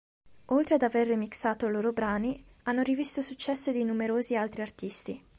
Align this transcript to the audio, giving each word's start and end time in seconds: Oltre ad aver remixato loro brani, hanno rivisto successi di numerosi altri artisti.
Oltre 0.45 0.73
ad 0.73 0.81
aver 0.81 1.05
remixato 1.09 1.67
loro 1.67 1.91
brani, 1.93 2.43
hanno 2.63 2.81
rivisto 2.81 3.21
successi 3.21 3.71
di 3.71 3.83
numerosi 3.83 4.35
altri 4.35 4.63
artisti. 4.63 5.23